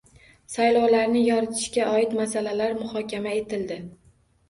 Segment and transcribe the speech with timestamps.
[0.53, 3.83] Saylovlarni yoritishga oid masalalar muhokama etildi